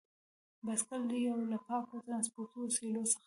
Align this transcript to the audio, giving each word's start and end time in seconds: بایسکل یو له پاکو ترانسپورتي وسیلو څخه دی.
بایسکل 0.65 1.01
یو 1.27 1.37
له 1.51 1.57
پاکو 1.65 1.95
ترانسپورتي 2.05 2.57
وسیلو 2.61 3.01
څخه 3.11 3.17
دی. 3.17 3.19